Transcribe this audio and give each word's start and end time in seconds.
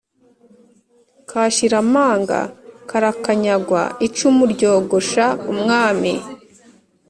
Kashira 1.29 1.75
amanga 1.85 2.37
karakanyagwa-Icumu 2.89 4.43
ryogosha 4.53 5.25
umwami. 5.51 6.13